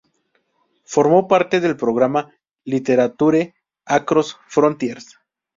Formó 0.83 1.27
parte 1.27 1.59
del 1.59 1.77
programa 1.77 2.33
Literature 2.63 3.53
Across 3.85 4.35
Frontiers. 4.47 5.19